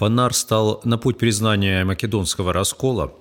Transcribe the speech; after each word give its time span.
Фонар 0.00 0.32
стал 0.32 0.80
на 0.84 0.96
путь 0.96 1.18
признания 1.18 1.84
македонского 1.84 2.54
раскола. 2.54 3.12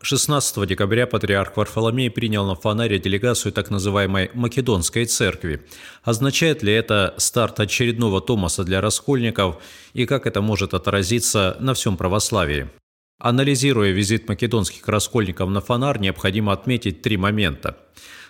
16 0.00 0.66
декабря 0.66 1.06
патриарх 1.06 1.56
Варфоломей 1.56 2.10
принял 2.10 2.44
на 2.44 2.56
Фонаре 2.56 2.98
делегацию 2.98 3.52
так 3.52 3.70
называемой 3.70 4.28
Македонской 4.34 5.04
церкви. 5.04 5.64
Означает 6.02 6.64
ли 6.64 6.72
это 6.72 7.14
старт 7.18 7.60
очередного 7.60 8.20
Томаса 8.20 8.64
для 8.64 8.80
раскольников 8.80 9.62
и 9.92 10.06
как 10.06 10.26
это 10.26 10.42
может 10.42 10.74
отразиться 10.74 11.56
на 11.60 11.72
всем 11.74 11.96
православии? 11.96 12.68
Анализируя 13.20 13.92
визит 13.92 14.28
македонских 14.28 14.88
раскольников 14.88 15.48
на 15.50 15.60
Фонар, 15.60 16.00
необходимо 16.00 16.52
отметить 16.52 17.00
три 17.00 17.16
момента. 17.16 17.76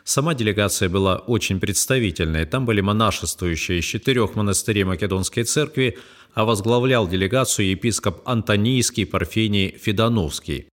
Сама 0.08 0.32
делегация 0.32 0.88
была 0.88 1.16
очень 1.16 1.60
представительной. 1.60 2.46
Там 2.46 2.64
были 2.64 2.80
монашествующие 2.80 3.80
из 3.80 3.84
четырех 3.84 4.36
монастырей 4.36 4.84
Македонской 4.84 5.42
церкви, 5.42 5.98
а 6.32 6.46
возглавлял 6.46 7.06
делегацию 7.06 7.68
епископ 7.68 8.26
Антонийский 8.26 9.04
Парфений 9.04 9.76
Федоновский. 9.76 10.70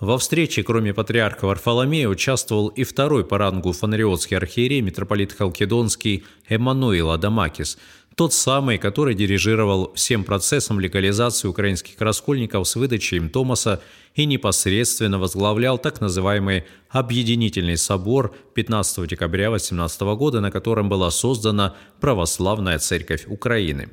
Во 0.00 0.18
встрече, 0.18 0.64
кроме 0.64 0.92
патриарха 0.92 1.46
Варфоломея, 1.46 2.08
участвовал 2.08 2.66
и 2.66 2.82
второй 2.82 3.24
по 3.24 3.38
рангу 3.38 3.70
фонариотский 3.70 4.36
архиерей 4.36 4.80
митрополит 4.80 5.32
Халкидонский 5.34 6.24
Эммануил 6.48 7.12
Адамакис– 7.12 7.78
тот 8.18 8.32
самый, 8.32 8.78
который 8.78 9.14
дирижировал 9.14 9.92
всем 9.94 10.24
процессом 10.24 10.80
легализации 10.80 11.46
украинских 11.46 12.00
раскольников 12.00 12.66
с 12.66 12.74
выдачей 12.74 13.18
им 13.18 13.30
Томаса 13.30 13.80
и 14.16 14.26
непосредственно 14.26 15.20
возглавлял 15.20 15.78
так 15.78 16.00
называемый 16.00 16.64
Объединительный 16.88 17.76
собор 17.76 18.34
15 18.54 19.06
декабря 19.06 19.52
18 19.52 20.00
года, 20.16 20.40
на 20.40 20.50
котором 20.50 20.88
была 20.88 21.12
создана 21.12 21.76
Православная 22.00 22.80
Церковь 22.80 23.24
Украины. 23.28 23.88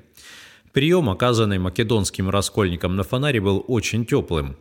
Прием, 0.74 1.08
оказанный 1.08 1.60
македонским 1.60 2.28
раскольникам 2.28 2.96
на 2.96 3.04
фонаре, 3.04 3.40
был 3.40 3.64
очень 3.68 4.08
теплым. 4.08 4.58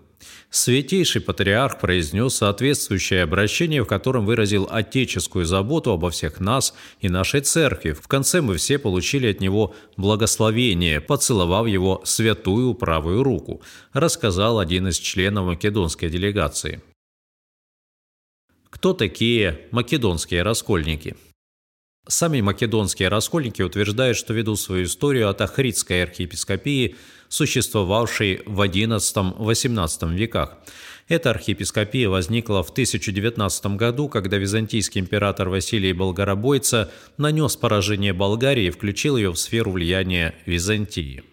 Святейший 0.50 1.20
патриарх 1.20 1.80
произнес 1.80 2.34
соответствующее 2.34 3.22
обращение, 3.22 3.82
в 3.82 3.86
котором 3.86 4.26
выразил 4.26 4.68
отеческую 4.70 5.46
заботу 5.46 5.90
обо 5.90 6.10
всех 6.10 6.40
нас 6.40 6.74
и 7.00 7.08
нашей 7.08 7.40
церкви. 7.40 7.92
В 7.92 8.06
конце 8.08 8.40
мы 8.40 8.56
все 8.56 8.78
получили 8.78 9.30
от 9.30 9.40
него 9.40 9.74
благословение, 9.96 11.00
поцеловав 11.00 11.66
его 11.66 12.02
святую 12.04 12.74
правую 12.74 13.22
руку, 13.22 13.62
рассказал 13.92 14.58
один 14.58 14.88
из 14.88 14.98
членов 14.98 15.46
македонской 15.46 16.08
делегации. 16.08 16.82
Кто 18.70 18.92
такие 18.92 19.68
македонские 19.70 20.42
раскольники? 20.42 21.16
Сами 22.06 22.42
македонские 22.42 23.08
раскольники 23.08 23.62
утверждают, 23.62 24.18
что 24.18 24.34
ведут 24.34 24.60
свою 24.60 24.84
историю 24.84 25.30
от 25.30 25.40
Ахридской 25.40 26.02
архиепископии, 26.02 26.96
существовавшей 27.34 28.42
в 28.46 28.60
XI-XVIII 28.60 30.14
веках. 30.14 30.58
Эта 31.08 31.30
архиепископия 31.30 32.08
возникла 32.08 32.62
в 32.62 32.70
1019 32.70 33.66
году, 33.76 34.08
когда 34.08 34.38
византийский 34.38 35.00
император 35.00 35.48
Василий 35.48 35.92
Болгаробойца 35.92 36.90
нанес 37.18 37.56
поражение 37.56 38.12
Болгарии 38.12 38.66
и 38.66 38.70
включил 38.70 39.16
ее 39.16 39.30
в 39.32 39.36
сферу 39.36 39.72
влияния 39.72 40.34
Византии. 40.46 41.24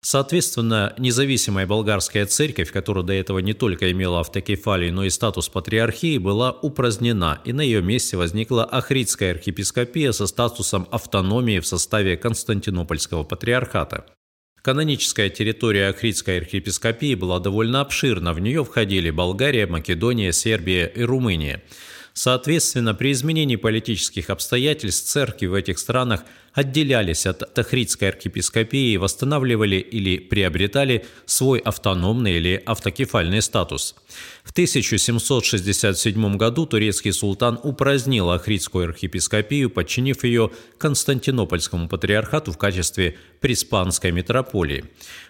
Соответственно, 0.00 0.94
независимая 0.96 1.66
болгарская 1.66 2.24
церковь, 2.24 2.70
которая 2.70 3.04
до 3.04 3.12
этого 3.12 3.40
не 3.40 3.52
только 3.52 3.90
имела 3.90 4.20
автокефалию, 4.20 4.94
но 4.94 5.04
и 5.04 5.10
статус 5.10 5.48
патриархии, 5.48 6.18
была 6.18 6.52
упразднена, 6.52 7.40
и 7.44 7.52
на 7.52 7.62
ее 7.62 7.82
месте 7.82 8.16
возникла 8.16 8.64
Ахридская 8.64 9.32
архиепископия 9.32 10.12
со 10.12 10.28
статусом 10.28 10.86
автономии 10.92 11.58
в 11.58 11.66
составе 11.66 12.16
Константинопольского 12.16 13.24
патриархата. 13.24 14.06
Каноническая 14.68 15.30
территория 15.30 15.88
Ахридской 15.88 16.36
архиепископии 16.36 17.14
была 17.14 17.40
довольно 17.40 17.80
обширна, 17.80 18.34
в 18.34 18.38
нее 18.38 18.66
входили 18.66 19.08
Болгария, 19.08 19.66
Македония, 19.66 20.30
Сербия 20.30 20.84
и 20.84 21.04
Румыния. 21.04 21.62
Соответственно, 22.12 22.92
при 22.94 23.12
изменении 23.12 23.56
политических 23.56 24.28
обстоятельств 24.28 25.08
церкви 25.08 25.46
в 25.46 25.54
этих 25.54 25.78
странах 25.78 26.20
отделялись 26.58 27.24
от 27.24 27.54
Тахридской 27.54 28.08
архиепископии 28.08 28.96
восстанавливали 28.96 29.76
или 29.76 30.18
приобретали 30.18 31.06
свой 31.24 31.60
автономный 31.60 32.32
или 32.32 32.60
автокефальный 32.66 33.42
статус. 33.42 33.94
В 34.42 34.50
1767 34.50 36.36
году 36.36 36.66
турецкий 36.66 37.12
султан 37.12 37.60
упразднил 37.62 38.30
Ахридскую 38.30 38.86
архиепископию, 38.88 39.70
подчинив 39.70 40.24
ее 40.24 40.50
Константинопольскому 40.78 41.88
патриархату 41.88 42.50
в 42.50 42.58
качестве 42.58 43.16
Приспанской 43.40 44.10
митрополии. 44.10 44.84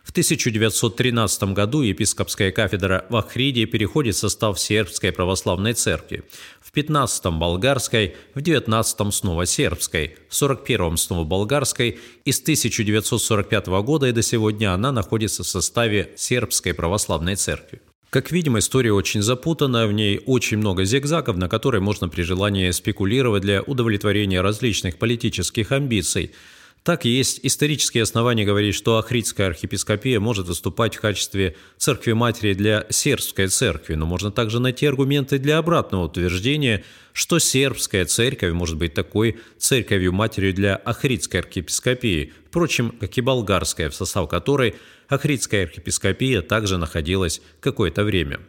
В 0.05 0.11
1913 0.11 1.53
году 1.53 1.83
епископская 1.83 2.53
кафедра 2.53 3.05
в 3.11 3.17
Ахриде 3.17 3.67
переходит 3.67 4.15
в 4.15 4.19
состав 4.19 4.59
Сербской 4.59 5.13
православной 5.13 5.75
церкви. 5.75 6.23
В 6.63 6.73
15-м– 6.75 7.39
болгарской, 7.41 8.17
в 8.35 8.39
19-м– 8.39 9.13
снова 9.13 9.45
сербской, 9.45 10.17
в 10.31 10.33
41-м– 10.33 10.97
снова 10.97 11.18
болгарской, 11.25 11.99
и 12.25 12.33
с 12.33 12.41
1945 12.41 13.67
года 13.83 14.07
и 14.07 14.13
до 14.13 14.23
сегодня 14.23 14.73
она 14.73 14.93
находится 14.93 15.43
в 15.43 15.49
составе 15.49 16.11
Сербской 16.17 16.75
православной 16.75 17.37
церкви. 17.37 17.81
Как 18.11 18.31
видим, 18.31 18.59
история 18.59 18.93
очень 18.93 19.21
запутанная, 19.21 19.87
в 19.87 19.93
ней 19.93 20.21
очень 20.25 20.57
много 20.57 20.85
зигзагов, 20.85 21.37
на 21.37 21.49
которые 21.49 21.83
можно 21.83 22.09
при 22.09 22.23
желании 22.23 22.71
спекулировать 22.71 23.43
для 23.43 23.63
удовлетворения 23.63 24.41
различных 24.41 24.99
политических 24.99 25.73
амбиций– 25.73 26.33
так 26.89 27.05
есть 27.05 27.41
исторические 27.43 28.03
основания 28.03 28.47
говорить, 28.47 28.75
что 28.75 28.97
Ахридская 28.97 29.49
архиепископия 29.49 30.21
может 30.21 30.47
выступать 30.47 30.97
в 30.97 31.03
качестве 31.03 31.55
церкви-матери 31.77 32.55
для 32.55 32.87
сербской 32.89 33.49
церкви, 33.49 33.93
но 33.93 34.07
можно 34.07 34.31
также 34.31 34.59
найти 34.59 34.87
аргументы 34.87 35.39
для 35.39 35.59
обратного 35.59 36.07
утверждения, 36.07 36.83
что 37.13 37.41
сербская 37.41 38.07
церковь 38.07 38.55
может 38.55 38.79
быть 38.79 38.95
такой 38.95 39.37
церковью-матерью 39.59 40.55
для 40.55 40.77
Ахридской 40.77 41.41
архиепископии, 41.41 42.33
впрочем, 42.47 42.95
как 42.99 43.19
и 43.19 43.21
болгарская, 43.21 43.91
в 43.91 43.95
состав 43.95 44.27
которой 44.27 44.75
Ахридская 45.11 45.65
архиепископия 45.65 46.41
также 46.41 46.79
находилась 46.79 47.43
какое-то 47.61 48.03
время. 48.03 48.41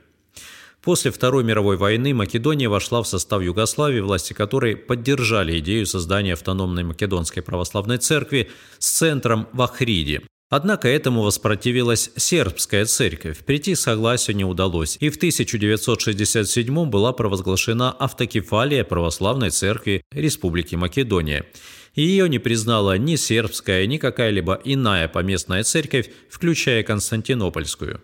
После 0.90 1.12
Второй 1.12 1.44
мировой 1.44 1.78
войны 1.78 2.16
Македония 2.16 2.68
вошла 2.68 3.04
в 3.04 3.08
состав 3.08 3.44
Югославии, 3.44 4.00
власти 4.00 4.34
которой 4.34 4.76
поддержали 4.76 5.60
идею 5.60 5.86
создания 5.86 6.34
автономной 6.34 6.84
Македонской 6.84 7.44
православной 7.44 8.00
церкви 8.00 8.50
с 8.80 8.90
центром 8.90 9.48
в 9.54 9.62
Ахриде. 9.62 10.24
Однако 10.50 10.88
этому 10.88 11.22
воспротивилась 11.22 12.10
сербская 12.16 12.86
церковь. 12.86 13.46
Прийти 13.46 13.76
к 13.76 13.78
согласию 13.78 14.36
не 14.36 14.46
удалось, 14.46 14.98
и 15.00 15.12
в 15.12 15.18
1967 15.18 16.90
была 16.90 17.14
провозглашена 17.14 17.92
автокефалия 17.92 18.84
православной 18.84 19.52
церкви 19.52 20.02
Республики 20.12 20.74
Македония. 20.74 21.46
Ее 21.94 22.28
не 22.28 22.40
признала 22.40 22.98
ни 22.98 23.16
сербская, 23.16 23.86
ни 23.86 23.98
какая-либо 23.98 24.60
иная 24.64 25.08
поместная 25.08 25.62
церковь, 25.62 26.10
включая 26.32 26.82
Константинопольскую. 26.82 28.02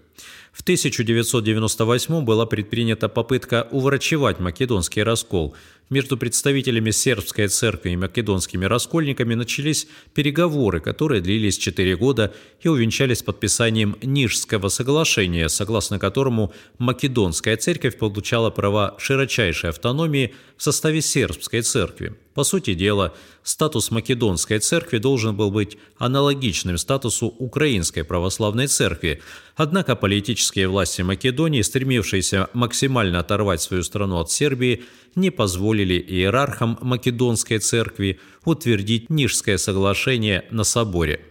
В 0.55 0.61
1998 0.61 2.23
была 2.23 2.45
предпринята 2.45 3.09
попытка 3.09 3.67
уврачевать 3.71 4.39
македонский 4.39 5.03
раскол. 5.03 5.53
Между 5.89 6.17
представителями 6.17 6.91
сербской 6.91 7.49
церкви 7.49 7.89
и 7.89 7.97
македонскими 7.97 8.63
раскольниками 8.63 9.33
начались 9.33 9.85
переговоры, 10.13 10.79
которые 10.79 11.19
длились 11.19 11.57
4 11.57 11.97
года 11.97 12.33
и 12.61 12.69
увенчались 12.69 13.21
подписанием 13.21 13.97
Нижского 14.01 14.69
соглашения, 14.69 15.49
согласно 15.49 15.99
которому 15.99 16.53
македонская 16.77 17.57
церковь 17.57 17.97
получала 17.97 18.49
права 18.49 18.95
широчайшей 18.97 19.71
автономии 19.71 20.33
в 20.55 20.63
составе 20.63 21.01
сербской 21.01 21.63
церкви. 21.63 22.15
По 22.35 22.43
сути 22.43 22.73
дела, 22.73 23.13
статус 23.43 23.91
Македонской 23.91 24.59
церкви 24.59 24.97
должен 24.97 25.37
был 25.37 25.51
быть 25.51 25.77
аналогичным 25.97 26.77
статусу 26.77 27.27
Украинской 27.27 28.03
православной 28.03 28.67
церкви, 28.67 29.21
однако 29.55 29.95
политические 29.95 30.67
власти 30.67 31.01
Македонии, 31.01 31.61
стремившиеся 31.61 32.49
максимально 32.53 33.19
оторвать 33.19 33.61
свою 33.61 33.83
страну 33.83 34.19
от 34.19 34.31
Сербии, 34.31 34.83
не 35.15 35.29
позволили 35.29 35.93
иерархам 35.93 36.77
Македонской 36.81 37.59
церкви 37.59 38.19
утвердить 38.43 39.09
Нижское 39.09 39.57
соглашение 39.57 40.43
на 40.51 40.65
соборе. 40.65 41.21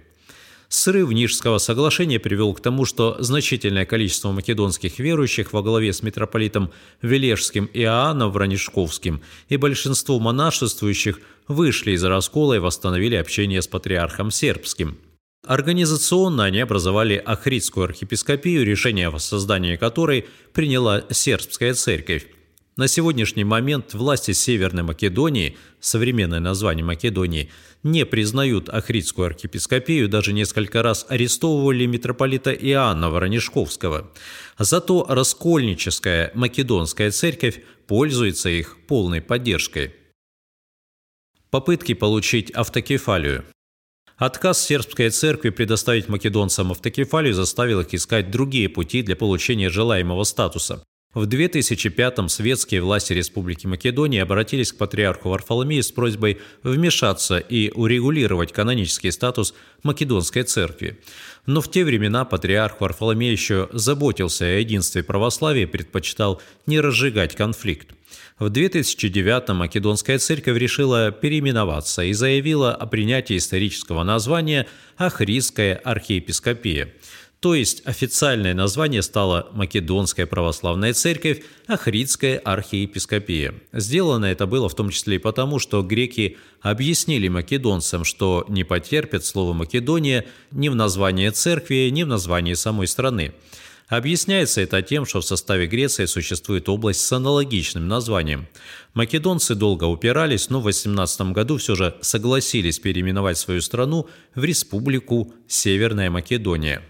Срыв 0.77 1.13
Нижского 1.13 1.59
соглашения 1.59 2.19
привел 2.19 2.53
к 2.53 2.61
тому, 2.61 2.85
что 2.85 3.15
значительное 3.21 3.87
количество 3.87 4.33
македонских 4.33 4.99
верующих 4.99 5.53
во 5.53 5.63
главе 5.63 5.93
с 5.93 6.03
митрополитом 6.03 6.73
Вележским 7.01 7.67
и 7.67 7.83
Иоанном 7.83 8.33
Вранишковским 8.33 9.23
и 9.49 9.57
большинство 9.57 10.19
монашествующих 10.19 11.21
вышли 11.47 11.93
из 11.93 12.03
раскола 12.03 12.55
и 12.55 12.59
восстановили 12.59 13.15
общение 13.15 13.63
с 13.63 13.69
патриархом 13.69 14.33
сербским. 14.33 14.99
Организационно 15.47 16.43
они 16.43 16.59
образовали 16.59 17.23
Ахридскую 17.25 17.85
архиепископию, 17.85 18.67
решение 18.67 19.11
о 19.11 19.19
создании 19.21 19.77
которой 19.77 20.27
приняла 20.53 21.05
сербская 21.09 21.75
церковь. 21.75 22.27
На 22.77 22.89
сегодняшний 22.89 23.45
момент 23.45 23.95
власти 23.95 24.33
Северной 24.33 24.83
Македонии, 24.83 25.57
современное 25.79 26.41
название 26.41 26.85
Македонии, 26.85 27.49
не 27.85 28.05
признают 28.05 28.69
Ахридскую 28.69 29.27
архиепископию, 29.27 30.09
даже 30.09 30.33
несколько 30.33 30.83
раз 30.83 31.07
арестовывали 31.09 31.87
митрополита 31.87 32.51
Иоанна 32.51 33.11
Воронежковского. 33.11 34.11
Зато 34.59 35.07
раскольническая 35.09 36.33
македонская 36.35 37.13
церковь 37.13 37.61
пользуется 37.87 38.49
их 38.49 38.77
полной 38.89 39.21
поддержкой. 39.21 39.95
Попытки 41.51 41.95
получить 41.95 42.51
автокефалию. 42.51 43.45
Отказ 44.17 44.61
сербской 44.61 45.11
церкви 45.11 45.51
предоставить 45.51 46.09
македонцам 46.09 46.73
автокефалию 46.73 47.35
заставил 47.35 47.81
их 47.81 47.95
искать 47.95 48.33
другие 48.33 48.69
пути 48.69 49.03
для 49.03 49.15
получения 49.15 49.69
желаемого 49.69 50.25
статуса. 50.25 50.85
В 51.15 51.29
2005-м 51.29 52.29
светские 52.29 52.83
власти 52.83 53.13
Республики 53.13 53.69
Македония 53.69 54.23
обратились 54.23 54.73
к 54.73 54.77
патриарху 54.77 55.29
Варфоломею 55.29 55.85
с 55.85 55.93
просьбой 55.93 56.41
вмешаться 56.65 57.39
и 57.39 57.71
урегулировать 57.71 58.53
канонический 58.53 59.13
статус 59.13 59.55
Македонской 59.85 60.43
церкви. 60.43 60.99
Но 61.47 61.61
в 61.61 61.71
те 61.71 61.85
времена 61.85 62.25
патриарх 62.25 62.81
Варфоломей 62.81 63.31
еще 63.31 63.69
заботился 63.73 64.45
о 64.45 64.59
единстве 64.59 65.05
православия 65.05 65.63
и 65.63 65.67
предпочитал 65.67 66.43
не 66.67 66.81
разжигать 66.81 67.37
конфликт. 67.37 67.91
В 68.41 68.47
2009-м 68.47 69.57
Македонская 69.59 70.19
церковь 70.19 70.59
решила 70.59 71.13
переименоваться 71.13 72.03
и 72.03 72.13
заявила 72.13 72.75
о 72.75 72.87
принятии 72.87 73.37
исторического 73.37 74.03
названия 74.03 74.67
Ахридская 74.97 75.77
архиепископия– 75.77 76.93
то 77.45 77.55
есть 77.55 77.83
официальное 77.85 78.55
название 78.55 79.03
стало 79.03 79.51
Македонская 79.53 80.25
православная 80.25 80.95
церковь, 80.95 81.43
Ахридская 81.67 82.39
архиепископия. 82.39 83.53
Сделано 83.71 84.25
это 84.25 84.47
было 84.47 84.71
в 84.71 84.75
том 84.75 84.89
числе 84.89 85.17
и 85.17 85.19
потому, 85.19 85.59
что 85.59 85.83
греки 85.83 86.39
объяснили 86.63 87.29
македонцам, 87.29 88.05
что 88.05 88.47
не 88.49 88.65
потерпят 88.65 89.27
слово 89.27 89.53
«Македония» 89.53 90.25
ни 90.53 90.71
в 90.71 90.75
названии 90.75 91.29
церкви, 91.29 91.91
ни 91.93 92.03
в 92.05 92.07
названии 92.07 92.55
самой 92.55 92.87
страны. 92.87 93.35
Объясняется 93.89 94.63
это 94.63 94.81
тем, 94.81 95.05
что 95.05 95.21
в 95.21 95.27
составе 95.27 95.67
Греции 95.67 96.07
существует 96.07 96.71
область 96.71 97.01
с 97.01 97.13
аналогичным 97.13 97.87
названием. 97.87 98.47
Македонцы 98.95 99.55
долго 99.55 99.85
упирались, 99.85 100.49
но 100.49 100.63
в 100.63 100.65
18 100.65 101.33
году 101.33 101.59
все 101.59 101.75
же 101.75 101.95
согласились 102.01 102.79
переименовать 102.79 103.37
свою 103.37 103.61
страну 103.61 104.09
в 104.35 104.43
Республику 104.45 105.35
Северная 105.47 106.09
Македония. 106.09 106.83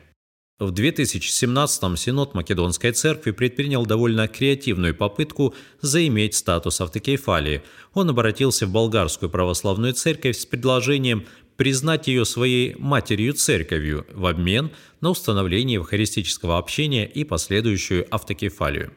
В 0.60 0.70
2017-м 0.70 1.96
Синод 1.96 2.34
Македонской 2.34 2.92
Церкви 2.92 3.32
предпринял 3.32 3.84
довольно 3.84 4.28
креативную 4.28 4.94
попытку 4.94 5.52
заиметь 5.80 6.36
статус 6.36 6.80
автокефалии. 6.80 7.64
Он 7.92 8.10
обратился 8.10 8.68
в 8.68 8.70
Болгарскую 8.70 9.30
православную 9.30 9.94
церковь 9.94 10.38
с 10.38 10.46
предложением 10.46 11.26
признать 11.56 12.06
ее 12.06 12.24
своей 12.24 12.76
матерью-церковью 12.76 14.06
в 14.12 14.26
обмен 14.26 14.70
на 15.00 15.10
установление 15.10 15.74
евхаристического 15.74 16.56
общения 16.56 17.04
и 17.04 17.24
последующую 17.24 18.06
автокефалию. 18.14 18.92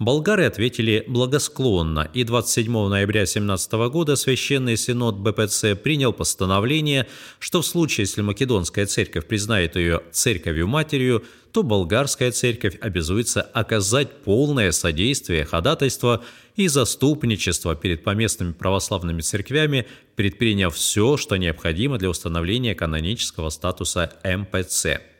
Болгары 0.00 0.44
ответили 0.44 1.04
благосклонно, 1.06 2.10
и 2.12 2.24
27 2.24 2.88
ноября 2.88 3.20
2017 3.20 3.72
года 3.92 4.16
Священный 4.16 4.76
Синод 4.76 5.18
БПЦ 5.18 5.76
принял 5.76 6.12
постановление, 6.12 7.06
что 7.38 7.62
в 7.62 7.66
случае, 7.66 8.02
если 8.02 8.20
Македонская 8.22 8.86
церковь 8.86 9.26
признает 9.26 9.76
ее 9.76 10.02
церковью-матерью, 10.10 11.22
то 11.52 11.62
болгарская 11.62 12.32
церковь 12.32 12.76
обязуется 12.80 13.40
оказать 13.42 14.22
полное 14.24 14.72
содействие, 14.72 15.44
ходатайство 15.44 16.24
и 16.56 16.66
заступничество 16.66 17.76
перед 17.76 18.02
поместными 18.02 18.52
православными 18.52 19.20
церквями, 19.20 19.86
предприняв 20.16 20.74
все, 20.74 21.16
что 21.16 21.36
необходимо 21.36 21.98
для 21.98 22.10
установления 22.10 22.74
канонического 22.74 23.50
статуса 23.50 24.12
МПЦ. 24.24 25.13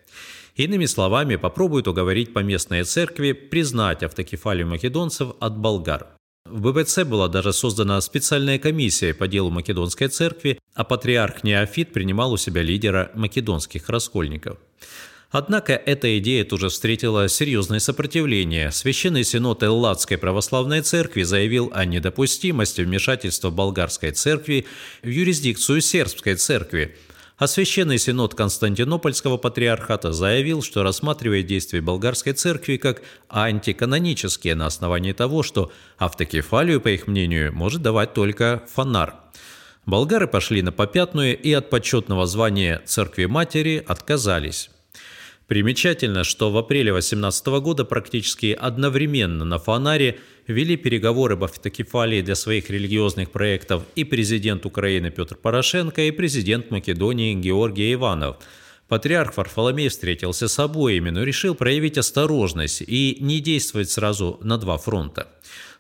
Иными 0.56 0.86
словами, 0.86 1.34
попробуют 1.34 1.88
уговорить 1.88 2.32
поместные 2.32 2.84
церкви 2.84 3.32
признать 3.32 4.04
автокефалию 4.04 4.68
македонцев 4.68 5.30
от 5.40 5.58
болгар. 5.58 6.06
В 6.46 6.60
ББЦ 6.60 7.00
была 7.04 7.26
даже 7.28 7.52
создана 7.52 8.00
специальная 8.00 8.60
комиссия 8.60 9.14
по 9.14 9.26
делу 9.26 9.50
Македонской 9.50 10.08
церкви, 10.08 10.60
а 10.74 10.84
патриарх 10.84 11.42
Неофит 11.42 11.92
принимал 11.92 12.32
у 12.32 12.36
себя 12.36 12.62
лидера 12.62 13.10
македонских 13.14 13.88
раскольников. 13.88 14.58
Однако 15.30 15.72
эта 15.72 16.16
идея 16.20 16.44
тоже 16.44 16.68
встретила 16.68 17.28
серьезное 17.28 17.80
сопротивление. 17.80 18.70
Священный 18.70 19.24
Синод 19.24 19.64
Элладской 19.64 20.18
православной 20.18 20.82
церкви 20.82 21.24
заявил 21.24 21.72
о 21.74 21.84
недопустимости 21.84 22.82
вмешательства 22.82 23.50
болгарской 23.50 24.12
церкви 24.12 24.66
в 25.02 25.08
юрисдикцию 25.08 25.80
сербской 25.80 26.36
церкви– 26.36 26.94
а 27.36 27.46
Священный 27.46 27.98
Синод 27.98 28.34
Константинопольского 28.34 29.36
патриархата 29.36 30.12
заявил, 30.12 30.62
что 30.62 30.82
рассматривает 30.82 31.46
действия 31.46 31.81
болгарской 31.81 32.32
церкви 32.32 32.76
как 32.76 33.02
антиканонические 33.28 34.54
на 34.54 34.66
основании 34.66 35.12
того, 35.12 35.42
что 35.42 35.72
автокефалию, 35.98 36.81
по 36.81 36.88
их 36.88 37.06
мнению, 37.06 37.52
может 37.52 37.82
давать 37.82 38.14
только 38.14 38.62
фонар. 38.72 39.16
Болгары 39.86 40.26
пошли 40.26 40.62
на 40.62 40.72
попятную 40.72 41.38
и 41.38 41.52
от 41.52 41.69
почетного 41.70 42.26
звания 42.26 42.81
церкви-матери 42.86 43.84
отказались. 43.87 44.70
Примечательно, 45.46 46.25
что 46.25 46.50
в 46.50 46.56
апреле 46.56 46.91
2018 46.91 47.46
года 47.62 47.85
практически 47.85 48.56
одновременно 48.58 49.44
на 49.44 49.58
Фонаре 49.58 50.19
вели 50.46 50.76
переговоры 50.76 51.35
об 51.35 51.44
автокефалии 51.44 52.23
для 52.23 52.35
своих 52.35 52.70
религиозных 52.70 53.31
проектов 53.31 53.82
и 53.94 54.05
президент 54.05 54.64
Украины 54.64 55.11
Петр 55.11 55.37
Порошенко, 55.37 56.02
и 56.02 56.11
президент 56.12 56.70
Македонии 56.70 57.35
Георгий 57.35 57.93
Иванов. 57.93 58.37
Патриарх 58.88 59.37
Варфоломей 59.37 59.88
встретился 59.88 60.49
с 60.49 60.58
обоими, 60.58 61.11
но 61.11 61.23
решил 61.23 61.55
проявить 61.55 61.99
осторожность 61.99 62.82
и 62.87 63.19
не 63.20 63.40
действовать 63.40 63.90
сразу 63.90 64.38
на 64.43 64.56
два 64.56 64.79
фронта. 64.79 65.29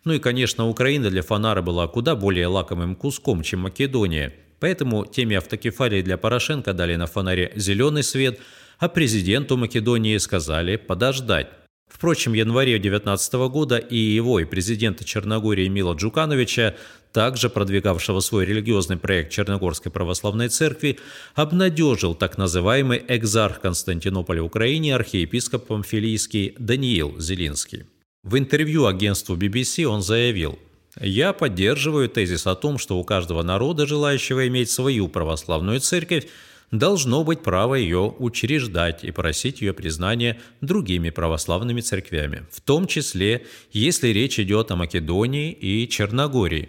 Ну 0.04 0.12
и, 0.12 0.18
конечно, 0.18 0.68
Украина 0.68 1.08
для 1.08 1.22
Фонара 1.22 1.62
была 1.62 1.86
куда 1.86 2.16
более 2.16 2.48
лакомым 2.48 2.94
куском, 2.94 3.42
чем 3.42 3.60
Македония. 3.60 4.34
Поэтому 4.60 5.06
теме 5.06 5.38
автокефалии 5.38 6.02
для 6.02 6.16
Порошенко 6.16 6.72
дали 6.72 6.96
на 6.96 7.06
Фонаре 7.06 7.52
зеленый 7.56 8.02
свет– 8.02 8.38
а 8.78 8.88
президенту 8.88 9.56
Македонии 9.56 10.16
сказали 10.18 10.76
подождать. 10.76 11.48
Впрочем, 11.88 12.32
в 12.32 12.34
январе 12.34 12.78
2019 12.78 13.34
года 13.50 13.76
и 13.78 13.96
его, 13.96 14.40
и 14.40 14.44
президента 14.44 15.04
Черногории 15.04 15.68
Мила 15.68 15.94
Джукановича, 15.94 16.74
также 17.12 17.48
продвигавшего 17.48 18.20
свой 18.20 18.44
религиозный 18.46 18.96
проект 18.96 19.30
Черногорской 19.30 19.92
православной 19.92 20.48
церкви, 20.48 20.98
обнадежил 21.34 22.14
так 22.14 22.36
называемый 22.36 23.04
экзарх 23.06 23.60
Константинополя 23.60 24.42
Украине 24.42 24.94
архиепископ 24.96 25.66
Памфилийский 25.66 26.56
Даниил 26.58 27.20
Зелинский. 27.20 27.84
В 28.24 28.36
интервью 28.38 28.86
агентству 28.86 29.36
BBC 29.36 29.84
он 29.84 30.02
заявил– 30.02 30.58
я 31.00 31.32
поддерживаю 31.32 32.08
тезис 32.08 32.46
о 32.46 32.54
том, 32.54 32.78
что 32.78 32.98
у 32.98 33.04
каждого 33.04 33.42
народа, 33.42 33.86
желающего 33.86 34.46
иметь 34.48 34.70
свою 34.70 35.08
православную 35.08 35.80
церковь, 35.80 36.26
должно 36.70 37.24
быть 37.24 37.42
право 37.42 37.74
ее 37.74 38.14
учреждать 38.18 39.04
и 39.04 39.10
просить 39.10 39.60
ее 39.60 39.72
признания 39.72 40.40
другими 40.60 41.10
православными 41.10 41.80
церквями, 41.80 42.46
в 42.50 42.60
том 42.60 42.86
числе, 42.86 43.46
если 43.72 44.08
речь 44.08 44.38
идет 44.40 44.70
о 44.70 44.76
Македонии 44.76 45.52
и 45.52 45.88
Черногории. 45.88 46.68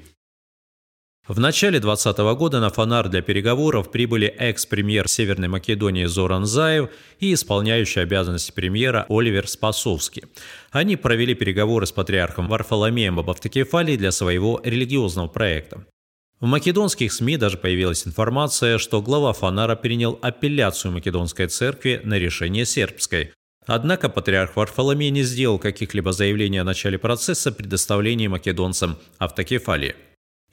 В 1.27 1.39
начале 1.39 1.79
2020 1.79 2.37
года 2.37 2.59
на 2.59 2.69
Фонар 2.69 3.09
для 3.09 3.23
переговоров 3.23 3.89
прибыли 3.89 4.27
экс-премьер 4.27 5.07
Северной 5.07 5.47
Македонии 5.47 6.05
Зоран 6.05 6.45
Заев 6.45 6.91
и 7.19 7.33
исполняющий 7.33 8.01
обязанности 8.01 8.51
премьера 8.51 9.07
Оливер 9.09 9.47
Спасовский. 9.47 10.25
Они 10.69 10.95
провели 10.95 11.33
переговоры 11.33 11.87
с 11.87 11.91
патриархом 11.91 12.47
Варфоломеем 12.47 13.17
об 13.17 13.31
автокефалии 13.31 13.97
для 13.97 14.11
своего 14.11 14.61
религиозного 14.63 15.27
проекта. 15.27 15.87
В 16.39 16.45
македонских 16.45 17.11
СМИ 17.11 17.37
даже 17.37 17.57
появилась 17.57 18.05
информация, 18.05 18.77
что 18.77 19.01
глава 19.01 19.33
Фанара 19.33 19.75
принял 19.75 20.19
апелляцию 20.21 20.91
македонской 20.91 21.47
церкви 21.47 22.01
на 22.03 22.19
решение 22.19 22.65
сербской. 22.65 23.31
Однако 23.65 24.09
патриарх 24.09 24.55
Варфоломей 24.55 25.09
не 25.09 25.23
сделал 25.23 25.57
каких-либо 25.57 26.11
заявлений 26.11 26.59
о 26.59 26.63
начале 26.63 26.99
процесса 26.99 27.51
предоставления 27.51 28.29
македонцам 28.29 28.99
автокефалии. 29.17 29.95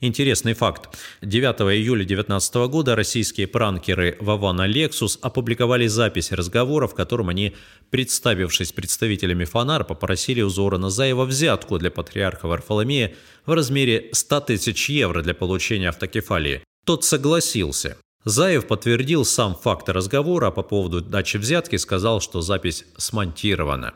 Интересный 0.05 0.53
факт. 0.53 0.97
9 1.21 1.61
июля 1.77 2.03
2019 2.03 2.55
года 2.69 2.93
российские 2.93 3.47
пранкеры 3.47 4.17
Вавана 4.19 4.67
Lexus 4.69 5.17
опубликовали 5.21 5.87
запись 5.87 6.33
разговора, 6.33 6.87
в 6.87 6.93
котором 6.93 7.29
они, 7.29 7.55
представившись 7.89 8.73
представителями 8.73 9.45
Фонар, 9.45 9.85
попросили 9.85 10.41
у 10.41 10.49
Зора 10.49 10.77
Назаева 10.77 11.23
взятку 11.23 11.77
для 11.77 11.89
патриарха 11.89 12.49
Варфоломея 12.49 13.15
в 13.45 13.53
размере 13.53 14.09
100 14.11 14.41
тысяч 14.41 14.89
евро 14.89 15.21
для 15.21 15.33
получения 15.33 15.87
автокефалии. 15.87 16.65
Тот 16.85 17.05
согласился. 17.05 17.95
Заев 18.25 18.67
подтвердил 18.67 19.23
сам 19.23 19.55
факт 19.55 19.87
разговора, 19.87 20.47
а 20.47 20.51
по 20.51 20.63
поводу 20.63 20.99
дачи 20.99 21.37
взятки 21.37 21.77
сказал, 21.77 22.19
что 22.19 22.41
запись 22.41 22.83
смонтирована. 22.97 23.93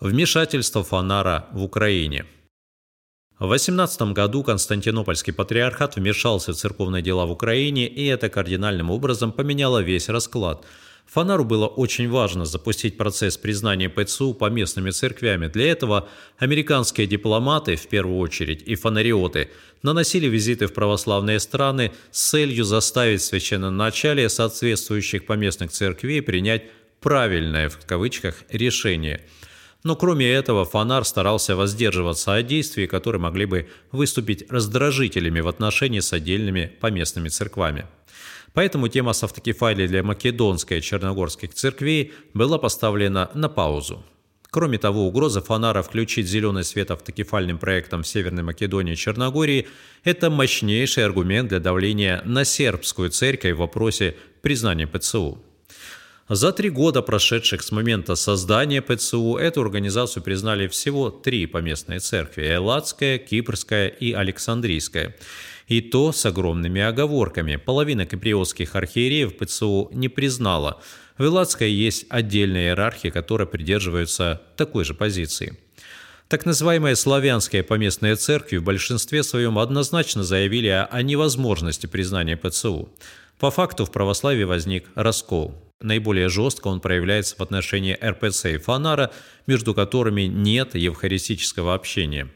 Вмешательство 0.00 0.84
Фонара 0.84 1.46
в 1.52 1.62
Украине. 1.62 2.26
В 3.42 3.48
18 3.48 4.12
году 4.12 4.44
Константинопольский 4.44 5.32
патриархат 5.32 5.96
вмешался 5.96 6.52
в 6.52 6.56
церковные 6.56 7.02
дела 7.02 7.26
в 7.26 7.32
Украине, 7.32 7.88
и 7.88 8.06
это 8.06 8.28
кардинальным 8.28 8.88
образом 8.88 9.32
поменяло 9.32 9.82
весь 9.82 10.08
расклад. 10.08 10.64
Фонару 11.06 11.44
было 11.44 11.66
очень 11.66 12.08
важно 12.08 12.44
запустить 12.44 12.96
процесс 12.96 13.36
признания 13.36 13.88
ПЦУ 13.88 14.34
поместными 14.34 14.90
церквями. 14.90 15.48
Для 15.48 15.72
этого 15.72 16.08
американские 16.38 17.08
дипломаты, 17.08 17.74
в 17.74 17.88
первую 17.88 18.18
очередь, 18.18 18.62
и 18.64 18.76
фонариоты 18.76 19.50
наносили 19.82 20.28
визиты 20.28 20.68
в 20.68 20.72
православные 20.72 21.40
страны 21.40 21.90
с 22.12 22.30
целью 22.30 22.62
заставить 22.62 23.22
священноначалие 23.22 24.28
соответствующих 24.28 25.26
поместных 25.26 25.72
церквей 25.72 26.22
принять 26.22 26.62
«правильное» 27.00 27.70
в 27.70 27.84
кавычках 27.86 28.44
решение– 28.50 29.26
но 29.84 29.96
кроме 29.96 30.30
этого, 30.30 30.64
Фонар 30.64 31.04
старался 31.04 31.56
воздерживаться 31.56 32.34
от 32.34 32.46
действий, 32.46 32.86
которые 32.86 33.20
могли 33.20 33.46
бы 33.46 33.68
выступить 33.90 34.50
раздражителями 34.50 35.40
в 35.40 35.48
отношении 35.48 36.00
с 36.00 36.12
отдельными 36.12 36.72
поместными 36.80 37.28
церквами. 37.28 37.86
Поэтому 38.54 38.88
тема 38.88 39.12
с 39.12 39.24
автокефалией 39.24 39.88
для 39.88 40.02
македонской 40.02 40.78
и 40.78 40.82
черногорских 40.82 41.54
церквей 41.54 42.12
была 42.34 42.58
поставлена 42.58 43.30
на 43.34 43.48
паузу. 43.48 44.04
Кроме 44.50 44.76
того, 44.76 45.06
угроза 45.06 45.40
Фонара 45.40 45.82
включить 45.82 46.26
зеленый 46.26 46.62
свет 46.62 46.90
автокефальным 46.90 47.58
проектом 47.58 48.02
в 48.02 48.06
Северной 48.06 48.42
Македонии 48.42 48.92
и 48.92 48.96
Черногории– 48.96 49.66
это 50.04 50.28
мощнейший 50.28 51.06
аргумент 51.06 51.48
для 51.48 51.58
давления 51.58 52.20
на 52.26 52.44
сербскую 52.44 53.08
церковь 53.08 53.54
в 53.54 53.60
вопросе 53.60 54.14
признания 54.42 54.86
ПЦУ. 54.86 55.42
За 56.34 56.50
три 56.50 56.70
года, 56.70 57.02
прошедших 57.02 57.62
с 57.62 57.70
момента 57.72 58.14
создания 58.14 58.80
ПЦУ, 58.80 59.36
эту 59.36 59.60
организацию 59.60 60.22
признали 60.22 60.66
всего 60.66 61.10
три 61.10 61.44
поместные 61.44 62.00
церкви– 62.00 62.54
Элладская, 62.54 63.18
Кипрская 63.18 63.88
и 63.88 64.14
Александрийская. 64.14 65.14
И 65.68 65.82
то 65.82 66.10
с 66.10 66.24
огромными 66.24 66.80
оговорками. 66.80 67.56
Половина 67.56 68.06
киприотских 68.06 68.74
архиереев 68.76 69.36
ПЦУ 69.36 69.90
не 69.92 70.08
признала. 70.08 70.80
В 71.18 71.24
Элладской 71.24 71.70
есть 71.70 72.06
отдельная 72.08 72.68
иерархия, 72.68 73.10
которая 73.10 73.46
придерживается 73.46 74.40
такой 74.56 74.84
же 74.84 74.94
позиции. 74.94 75.58
Так 76.28 76.46
называемые 76.46 76.96
славянские 76.96 77.62
поместные 77.62 78.16
церкви 78.16 78.56
в 78.56 78.64
большинстве 78.64 79.22
своем 79.22 79.58
однозначно 79.58 80.22
заявили 80.22 80.68
о 80.68 81.02
невозможности 81.02 81.86
признания 81.86 82.38
ПЦУ. 82.38 82.88
По 83.38 83.50
факту 83.50 83.84
в 83.84 83.92
православии 83.92 84.44
возник 84.44 84.88
раскол. 84.94 85.71
Наиболее 85.82 86.28
жестко 86.28 86.68
он 86.68 86.80
проявляется 86.80 87.36
в 87.36 87.40
отношении 87.40 87.98
РПЦ 88.02 88.46
и 88.46 88.58
Фанара, 88.58 89.10
между 89.46 89.74
которыми 89.74 90.22
нет 90.22 90.74
евхаристического 90.74 91.74
общения. 91.74 92.28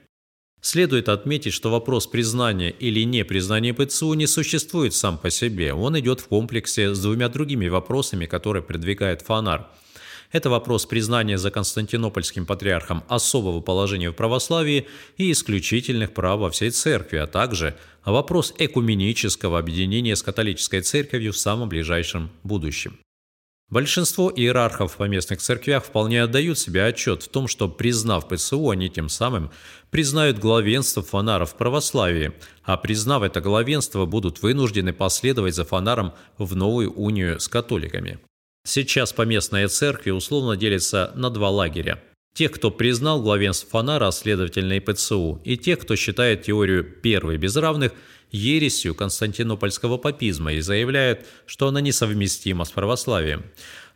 Следует 0.60 1.08
отметить, 1.08 1.52
что 1.52 1.70
вопрос 1.70 2.08
признания 2.08 2.70
или 2.70 3.04
не 3.04 3.24
признания 3.24 3.72
ПЦУ 3.72 4.14
не 4.14 4.26
существует 4.26 4.94
сам 4.94 5.16
по 5.16 5.30
себе. 5.30 5.72
Он 5.72 5.96
идет 5.98 6.18
в 6.18 6.26
комплексе 6.26 6.92
с 6.92 7.00
двумя 7.00 7.28
другими 7.28 7.68
вопросами, 7.68 8.26
которые 8.26 8.64
продвигает 8.64 9.22
Фанар. 9.22 9.68
Это 10.32 10.50
вопрос 10.50 10.84
признания 10.84 11.38
за 11.38 11.52
Константинопольским 11.52 12.46
патриархом 12.46 13.04
особого 13.06 13.60
положения 13.60 14.10
в 14.10 14.14
православии 14.14 14.88
и 15.16 15.30
исключительных 15.30 16.12
прав 16.12 16.40
во 16.40 16.50
всей 16.50 16.70
церкви, 16.70 17.18
а 17.18 17.28
также 17.28 17.76
вопрос 18.04 18.52
экуменического 18.58 19.60
объединения 19.60 20.16
с 20.16 20.22
католической 20.22 20.80
церковью 20.80 21.32
в 21.32 21.38
самом 21.38 21.68
ближайшем 21.68 22.30
будущем. 22.42 22.98
Большинство 23.68 24.30
иерархов 24.30 24.92
в 24.92 24.96
поместных 24.96 25.40
церквях 25.40 25.84
вполне 25.84 26.22
отдают 26.22 26.56
себе 26.56 26.84
отчет 26.84 27.24
в 27.24 27.28
том, 27.28 27.48
что, 27.48 27.68
признав 27.68 28.28
ПСУ, 28.28 28.70
они 28.70 28.88
тем 28.88 29.08
самым 29.08 29.50
признают 29.90 30.38
главенство 30.38 31.02
фонаров 31.02 31.52
в 31.52 31.56
православии, 31.56 32.32
а 32.62 32.76
признав 32.76 33.24
это 33.24 33.40
главенство, 33.40 34.06
будут 34.06 34.40
вынуждены 34.40 34.92
последовать 34.92 35.56
за 35.56 35.64
фонаром 35.64 36.14
в 36.38 36.54
новую 36.54 36.92
унию 36.92 37.40
с 37.40 37.48
католиками. 37.48 38.20
Сейчас 38.64 39.12
поместные 39.12 39.66
церкви 39.66 40.10
условно 40.10 40.56
делятся 40.56 41.12
на 41.16 41.30
два 41.30 41.50
лагеря. 41.50 42.00
Тех, 42.36 42.52
кто 42.52 42.70
признал 42.70 43.20
главенство 43.20 43.68
фонара, 43.68 44.08
а 44.08 44.12
следовательно 44.12 44.74
и 44.74 44.80
ПЦУ, 44.80 45.40
и 45.42 45.56
тех, 45.56 45.80
кто 45.80 45.96
считает 45.96 46.42
теорию 46.42 46.84
первой 46.84 47.36
без 47.36 47.56
равных– 47.56 47.92
ересью 48.30 48.94
константинопольского 48.94 49.98
папизма 49.98 50.52
и 50.52 50.60
заявляет, 50.60 51.26
что 51.46 51.68
она 51.68 51.80
несовместима 51.80 52.64
с 52.64 52.70
православием. 52.70 53.44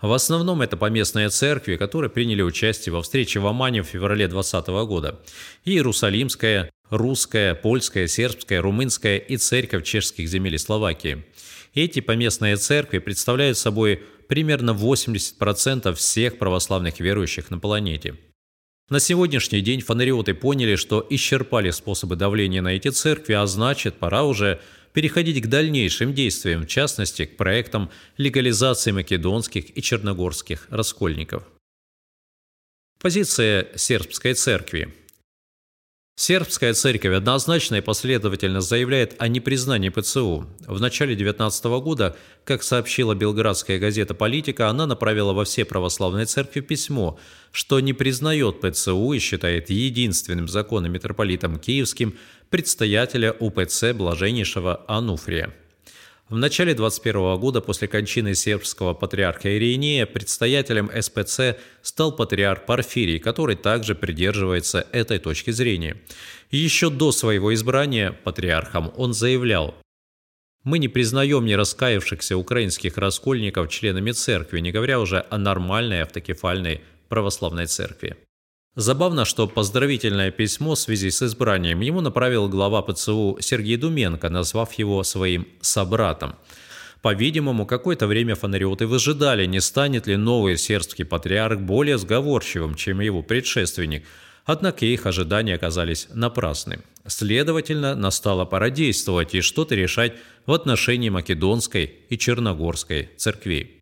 В 0.01 0.13
основном 0.13 0.63
это 0.63 0.77
поместные 0.77 1.29
церкви, 1.29 1.77
которые 1.77 2.11
приняли 2.11 2.43
участие 2.43 2.93
во 2.93 3.03
встрече 3.03 3.41
в 3.41 3.47
Омане 3.47 3.83
в 3.83 3.87
феврале 3.87 4.29
2020 4.29 4.69
года. 4.89 5.21
Иерусалимская, 5.65 6.71
русская, 6.89 7.55
польская, 7.55 8.07
сербская, 8.07 8.63
румынская 8.63 9.19
и 9.19 9.37
церковь 9.37 9.85
чешских 9.85 10.29
земель 10.29 10.55
и 10.55 10.59
Словакии. 10.59 11.25
Эти 11.75 12.01
поместные 12.01 12.57
церкви 12.57 12.99
представляют 12.99 13.59
собой 13.59 14.03
примерно 14.29 14.71
80% 14.71 15.95
всех 15.95 16.39
православных 16.39 16.99
верующих 16.99 17.51
на 17.51 17.59
планете. 17.59 18.17
На 18.91 18.99
сегодняшний 18.99 19.61
день 19.61 19.83
фонариоты 19.83 20.35
поняли, 20.35 20.75
что 20.75 21.07
исчерпали 21.09 21.71
способы 21.71 22.17
давления 22.17 22.61
на 22.61 22.75
эти 22.75 22.89
церкви, 22.89 23.35
а 23.35 23.47
значит, 23.47 23.95
пора 23.95 24.25
уже 24.25 24.61
переходить 24.93 25.41
к 25.41 25.47
дальнейшим 25.47 26.13
действиям, 26.13 26.63
в 26.63 26.67
частности, 26.67 27.25
к 27.25 27.37
проектам 27.37 27.89
легализации 28.17 28.91
македонских 28.91 29.79
и 29.79 29.81
черногорских 29.81 30.67
раскольников. 30.71 31.45
Позиция 33.01 33.69
сербской 33.77 34.35
церкви– 34.35 34.93
Сербская 36.21 36.75
церковь 36.75 37.17
однозначно 37.17 37.77
и 37.77 37.81
последовательно 37.81 38.61
заявляет 38.61 39.15
о 39.17 39.27
непризнании 39.27 39.89
ПЦУ. 39.89 40.47
В 40.67 40.79
начале 40.79 41.17
19 41.17 41.65
года, 41.81 42.15
как 42.45 42.63
сообщила 42.63 43.15
белградская 43.15 43.79
газета 43.79 44.13
«Политика», 44.13 44.69
она 44.69 44.87
направила 44.87 45.33
во 45.33 45.47
все 45.47 45.65
православные 45.65 46.27
церкви 46.27 46.61
письмо, 46.61 47.19
что 47.53 47.81
не 47.81 47.95
признает 47.95 48.61
ПЦУ 48.61 49.15
и 49.15 49.19
считает 49.19 49.71
единственным 49.71 50.47
законом 50.47 50.93
митрополитом 50.93 51.59
Киевским 51.59 52.19
предстоятеля 52.51 53.33
УПЦ 53.33 53.95
Блаженнейшего 53.95 54.85
Ануфрия. 54.89 55.55
В 56.31 56.37
начале 56.37 56.75
21 56.75 57.41
года 57.41 57.61
после 57.61 57.89
кончины 57.89 58.37
сербского 58.37 58.95
патриарха 58.95 59.59
Иринея 59.59 60.07
предстоятелем 60.07 60.89
СПЦ 60.89 61.59
стал 61.83 62.15
патриарх 62.15 62.67
Порфирий, 62.67 63.19
который 63.19 63.57
также 63.57 63.97
придерживается 63.97 64.87
этой 64.93 65.19
точки 65.19 65.51
зрения. 65.51 65.97
Еще 66.53 66.89
до 66.89 67.11
своего 67.11 67.53
избрания 67.53 68.13
патриархом 68.13 68.93
он 68.97 69.13
заявлял, 69.13 69.75
«Мы 70.63 70.79
не 70.79 70.87
признаем 70.87 71.45
не 71.47 71.57
раскаявшихся 71.57 72.37
украинских 72.37 72.97
раскольников 72.97 73.69
членами 73.69 74.13
церкви, 74.13 74.61
не 74.61 74.71
говоря 74.71 75.01
уже 75.01 75.27
о 75.31 75.37
нормальной 75.37 76.03
автокефальной 76.03 76.83
православной 77.09 77.67
церкви». 77.67 78.17
Забавно, 78.77 79.25
что 79.25 79.49
поздравительное 79.49 80.31
письмо 80.31 80.75
в 80.75 80.79
связи 80.79 81.11
с 81.11 81.23
избранием 81.23 81.81
ему 81.81 82.01
направил 82.01 82.49
глава 82.49 82.83
ПЦУ 82.83 83.39
Сергей 83.41 83.77
Думенко, 83.77 84.29
назвав 84.31 84.75
его 84.75 85.03
своим 85.03 85.49
«собратом». 85.61 86.37
По-видимому, 87.03 87.67
какое-то 87.67 88.07
время 88.07 88.35
фонариоты 88.35 88.87
выжидали, 88.87 89.47
не 89.47 89.61
станет 89.61 90.07
ли 90.07 90.17
новый 90.17 90.57
сербский 90.59 91.05
патриарх 91.05 91.59
более 91.61 91.99
сговорчивым, 91.99 92.75
чем 92.75 93.01
его 93.01 93.23
предшественник. 93.23 94.05
Однако 94.45 94.85
их 94.85 95.07
ожидания 95.07 95.55
оказались 95.55 96.09
напрасны. 96.13 96.81
Следовательно, 97.07 97.95
настала 97.95 98.45
пора 98.45 98.71
действовать 98.71 99.35
и 99.35 99.41
что-то 99.41 99.75
решать 99.75 100.13
в 100.45 100.53
отношении 100.53 101.09
Македонской 101.09 101.87
и 102.09 102.19
Черногорской 102.19 103.11
церквей. 103.17 103.80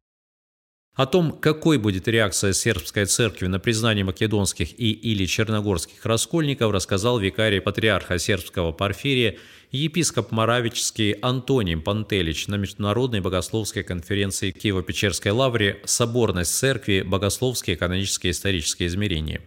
О 0.99 1.07
том, 1.07 1.31
какой 1.31 1.78
будет 1.78 2.09
реакция 2.09 2.52
сербской 2.52 3.05
церкви 3.05 3.47
на 3.47 3.61
признание 3.61 4.05
македонских 4.05 4.73
и 4.81 4.90
или 4.90 5.26
черногорских 5.26 6.05
раскольников, 6.05 6.73
рассказал 6.73 7.21
викарий 7.21 7.61
патриарха 7.61 8.19
сербского 8.19 8.73
Порфирия 8.73 9.37
епископ 9.71 10.33
Моравический 10.33 11.12
Антоний 11.12 11.76
Пантелич 11.76 12.49
на 12.49 12.57
Международной 12.57 13.21
богословской 13.21 13.85
конференции 13.85 14.50
Киево-Печерской 14.50 15.31
лавре 15.31 15.81
«Соборность 15.85 16.57
церкви. 16.57 17.02
Богословские, 17.02 17.76
канонические, 17.76 18.33
исторические 18.33 18.88
измерения». 18.88 19.40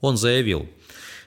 Он 0.00 0.16
заявил, 0.16 0.70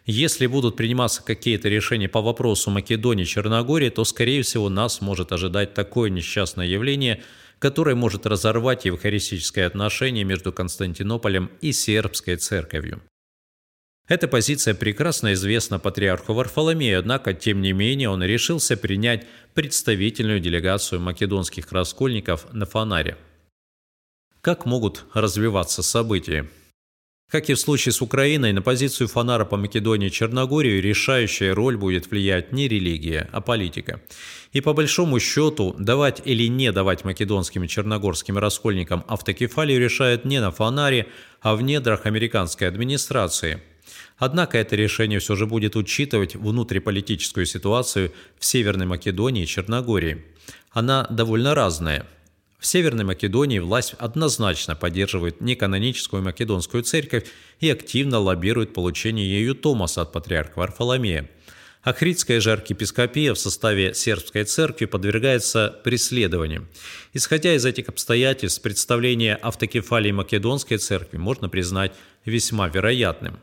если 0.07 0.47
будут 0.47 0.75
приниматься 0.75 1.21
какие-то 1.21 1.69
решения 1.69 2.09
по 2.09 2.23
вопросу 2.23 2.71
Македонии 2.71 3.25
и 3.25 3.27
Черногории, 3.27 3.91
то, 3.91 4.03
скорее 4.05 4.41
всего, 4.41 4.69
нас 4.69 5.01
может 5.01 5.31
ожидать 5.31 5.75
такое 5.75 6.09
несчастное 6.09 6.65
явление– 6.65 7.21
которое 7.59 7.95
может 7.95 8.25
разорвать 8.25 8.85
евхаристическое 8.85 9.65
отношение 9.65 10.23
между 10.23 10.53
Константинополем 10.53 11.51
и 11.61 11.71
сербской 11.71 12.35
церковью. 12.35 13.01
Эта 14.07 14.27
позиция 14.29 14.73
прекрасно 14.73 15.33
известна 15.33 15.79
патриарху 15.79 16.33
Варфоломею, 16.33 16.99
однако, 16.99 17.33
тем 17.33 17.61
не 17.61 17.73
менее, 17.73 18.09
он 18.09 18.23
решился 18.23 18.77
принять 18.77 19.27
представительную 19.53 20.39
делегацию 20.39 21.01
македонских 21.01 21.71
раскольников 21.73 22.53
на 22.53 22.65
Фонаре. 22.65 23.17
Как 24.39 24.65
могут 24.65 25.05
развиваться 25.13 25.83
события? 25.83 26.47
Как 27.29 27.49
и 27.49 27.55
в 27.55 27.59
случае 27.59 27.91
с 27.91 28.01
Украиной, 28.01 28.53
на 28.53 28.61
позицию 28.61 29.09
фонара 29.09 29.43
по 29.43 29.57
Македонии 29.57 30.07
и 30.07 30.11
Черногории 30.11 30.79
решающая 30.79 31.53
роль 31.53 31.75
будет 31.75 32.09
влиять 32.09 32.53
не 32.53 32.69
религия, 32.69 33.27
а 33.33 33.41
политика. 33.41 34.01
И 34.53 34.61
по 34.61 34.71
большому 34.71 35.19
счету, 35.19 35.75
давать 35.77 36.21
или 36.23 36.47
не 36.47 36.71
давать 36.71 37.03
македонским 37.03 37.65
и 37.65 37.67
черногорским 37.67 38.37
раскольникам 38.37 39.03
автокефалию 39.09 39.77
решает 39.77 40.23
не 40.23 40.39
на 40.39 40.51
фонаре, 40.51 41.07
а 41.41 41.57
в 41.57 41.61
недрах 41.61 42.05
американской 42.05 42.65
администрации. 42.65 43.61
Однако 44.17 44.57
это 44.57 44.77
решение 44.77 45.19
все 45.19 45.35
же 45.35 45.47
будет 45.47 45.75
учитывать 45.75 46.37
внутриполитическую 46.37 47.45
ситуацию 47.45 48.13
в 48.39 48.45
Северной 48.45 48.85
Македонии 48.85 49.43
и 49.43 49.47
Черногории. 49.47 50.23
Она 50.71 51.05
довольно 51.09 51.55
разная– 51.55 52.07
в 52.59 52.65
Северной 52.65 53.05
Македонии 53.05 53.59
власть 53.59 53.93
однозначно 53.99 54.75
поддерживает 54.75 55.41
неканоническую 55.41 56.23
македонскую 56.23 56.81
церковь 56.81 57.25
и 57.59 57.69
активно 57.69 58.19
лоббирует 58.19 58.73
получение 58.73 59.29
ею 59.29 59.53
Томаса 59.53 60.01
от 60.01 60.11
патриарха 60.11 60.57
Варфоломея. 60.57 61.29
Ахридская 61.83 62.41
же 62.41 62.51
архиепископия 62.51 63.33
в 63.33 63.39
составе 63.39 63.93
сербской 63.93 64.43
церкви 64.43 64.85
подвергается 64.85 65.79
преследованиям. 65.83 66.67
Исходя 67.13 67.53
из 67.53 67.63
этих 67.63 67.89
обстоятельств, 67.89 68.61
представление 68.61 69.35
автокефалии 69.35 70.11
Македонской 70.11 70.77
церкви 70.77 71.17
можно 71.17 71.49
признать 71.49 71.93
весьма 72.25 72.67
вероятным. 72.67 73.39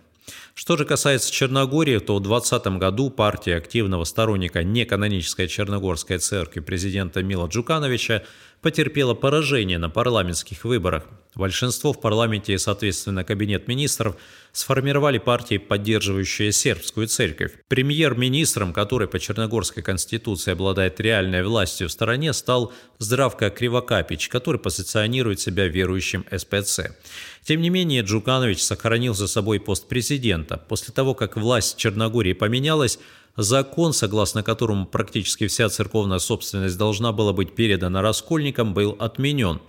Что 0.54 0.76
же 0.76 0.84
касается 0.84 1.32
Черногории, 1.32 1.98
то 1.98 2.16
в 2.16 2.22
2020 2.22 2.78
году 2.78 3.10
партия 3.10 3.56
активного 3.56 4.04
сторонника 4.04 4.62
неканонической 4.62 5.48
Черногорской 5.48 6.18
церкви 6.18 6.60
президента 6.60 7.22
Мила 7.22 7.48
Джукановича 7.48 8.22
потерпела 8.64 9.12
поражение 9.12 9.76
на 9.76 9.90
парламентских 9.90 10.64
выборах. 10.64 11.04
Большинство 11.34 11.92
в 11.92 12.00
парламенте 12.00 12.54
и, 12.54 12.58
соответственно, 12.58 13.22
кабинет 13.22 13.68
министров 13.68 14.16
сформировали 14.52 15.18
партии, 15.18 15.58
поддерживающие 15.58 16.50
сербскую 16.50 17.06
церковь. 17.06 17.52
Премьер-министром, 17.68 18.72
который 18.72 19.06
по 19.06 19.18
Черногорской 19.18 19.82
конституции 19.82 20.52
обладает 20.52 20.98
реальной 20.98 21.44
властью 21.44 21.88
в 21.88 21.92
стране, 21.92 22.32
стал 22.32 22.72
Здравка 22.98 23.50
Кривокапич, 23.50 24.28
который 24.28 24.58
позиционирует 24.58 25.40
себя 25.40 25.68
верующим 25.68 26.24
СПЦ. 26.34 26.96
Тем 27.42 27.60
не 27.60 27.68
менее, 27.68 28.00
Джуканович 28.00 28.62
сохранил 28.62 29.14
за 29.14 29.28
собой 29.28 29.60
пост 29.60 29.88
президента. 29.88 30.56
После 30.56 30.94
того, 30.94 31.12
как 31.12 31.36
власть 31.36 31.76
Черногории 31.76 32.32
поменялась, 32.32 32.98
Закон, 33.36 33.92
согласно 33.92 34.42
которому 34.42 34.86
практически 34.86 35.46
вся 35.48 35.68
церковная 35.68 36.20
собственность 36.20 36.78
должна 36.78 37.12
была 37.12 37.32
быть 37.32 37.54
передана 37.54 38.00
раскольникам, 38.00 38.74
был 38.74 38.96
отменен. 39.00 39.60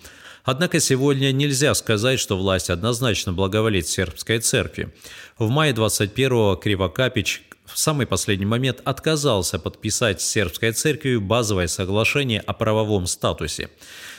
Однако 0.43 0.79
сегодня 0.79 1.31
нельзя 1.31 1.73
сказать, 1.73 2.19
что 2.19 2.37
власть 2.37 2.69
однозначно 2.69 3.33
благоволит 3.33 3.87
сербской 3.87 4.39
церкви. 4.39 4.93
В 5.39 5.49
мае 5.49 5.73
21-го 5.73 6.55
Кривокапич 6.57 7.43
в 7.65 7.79
самый 7.79 8.05
последний 8.05 8.45
момент 8.45 8.81
отказался 8.85 9.57
подписать 9.57 10.21
сербской 10.21 10.71
церковью 10.71 11.19
базовое 11.19 11.67
соглашение 11.67 12.41
о 12.41 12.53
правовом 12.53 13.07
статусе. 13.07 13.71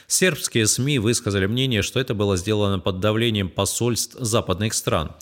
Сербские 0.08 0.66
СМИ 0.66 0.98
высказали 0.98 1.46
мнение, 1.46 1.82
что 1.82 2.00
это 2.00 2.14
было 2.14 2.36
сделано 2.36 2.80
под 2.80 2.98
давлением 2.98 3.48
посольств 3.48 4.16
западных 4.18 4.74
стран. 4.74 5.12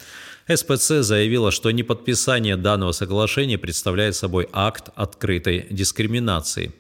СПЦ 0.46 1.00
заявила, 1.00 1.50
что 1.50 1.70
неподписание 1.70 2.56
данного 2.56 2.92
соглашения 2.92 3.56
представляет 3.56 4.14
собой 4.14 4.48
акт 4.52 4.90
открытой 4.94 5.66
дискриминации. 5.70 6.72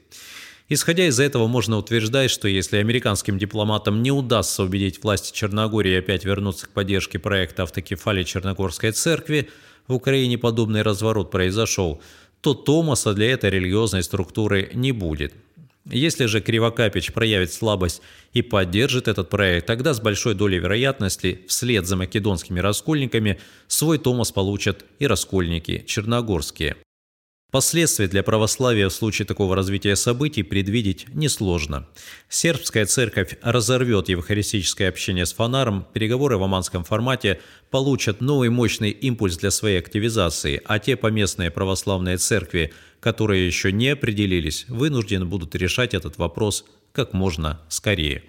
Исходя 0.68 1.06
из 1.06 1.20
этого, 1.20 1.46
можно 1.46 1.76
утверждать, 1.78 2.30
что 2.30 2.48
если 2.48 2.78
американским 2.78 3.38
дипломатам 3.38 4.02
не 4.02 4.10
удастся 4.10 4.62
убедить 4.62 5.02
власти 5.02 5.34
Черногории 5.34 5.98
опять 5.98 6.24
вернуться 6.24 6.66
к 6.66 6.70
поддержке 6.70 7.18
проекта 7.18 7.62
автокефалии 7.62 8.24
Черногорской 8.24 8.92
церкви, 8.92 9.50
в 9.88 9.94
Украине 9.94 10.38
подобный 10.38 10.82
разворот 10.82 11.30
произошел, 11.30 12.02
то 12.40 12.54
Томаса 12.54 13.14
для 13.14 13.32
этой 13.32 13.50
религиозной 13.50 14.02
структуры 14.02 14.70
не 14.74 14.92
будет. 14.92 15.34
Если 15.90 16.24
же 16.24 16.40
Кривокапич 16.40 17.12
проявит 17.12 17.52
слабость 17.52 18.00
и 18.32 18.40
поддержит 18.40 19.06
этот 19.06 19.28
проект, 19.28 19.66
тогда 19.66 19.92
с 19.92 20.00
большой 20.00 20.34
долей 20.34 20.58
вероятности 20.58 21.42
вслед 21.46 21.86
за 21.86 21.96
македонскими 21.96 22.58
раскольниками 22.60 23.38
свой 23.66 23.98
Томас 23.98 24.32
получат 24.32 24.84
и 24.98 25.06
раскольники 25.06 25.84
черногорские. 25.86 26.76
Последствия 27.54 28.08
для 28.08 28.24
православия 28.24 28.88
в 28.88 28.92
случае 28.92 29.26
такого 29.26 29.54
развития 29.54 29.94
событий 29.94 30.42
предвидеть 30.42 31.06
несложно. 31.14 31.86
Сербская 32.28 32.84
церковь 32.84 33.36
разорвет 33.42 34.08
евхаристическое 34.08 34.88
общение 34.88 35.24
с 35.24 35.32
фонаром, 35.32 35.86
переговоры 35.92 36.36
в 36.36 36.42
оманском 36.42 36.82
формате 36.82 37.40
получат 37.70 38.20
новый 38.20 38.48
мощный 38.48 38.90
импульс 38.90 39.36
для 39.36 39.52
своей 39.52 39.78
активизации, 39.78 40.60
а 40.64 40.80
те 40.80 40.96
поместные 40.96 41.52
православные 41.52 42.16
церкви, 42.16 42.72
которые 43.04 43.46
еще 43.46 43.70
не 43.70 43.90
определились, 43.90 44.64
вынуждены 44.66 45.26
будут 45.26 45.54
решать 45.54 45.92
этот 45.92 46.16
вопрос 46.16 46.64
как 46.92 47.12
можно 47.12 47.60
скорее. 47.68 48.24